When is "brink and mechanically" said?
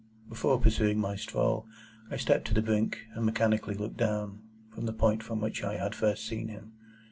2.63-3.75